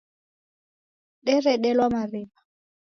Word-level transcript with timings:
Deredelwa 1.25 1.85
mariw'a. 1.93 2.39